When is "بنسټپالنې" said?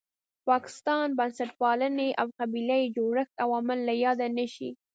1.19-2.09